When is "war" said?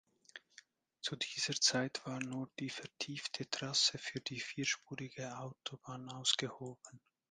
2.07-2.19